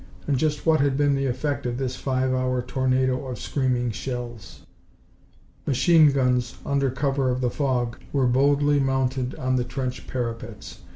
[0.25, 4.61] And just what had been the effect of this five hour tornado of screaming shells?
[5.67, 10.79] Machine guns, under cover of the fog, were boldly mounted on the trench parapets.